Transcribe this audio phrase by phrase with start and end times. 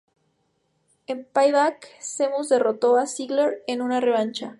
[1.05, 4.49] En Payback, Sheamus derrotó a Ziggler en una revancha.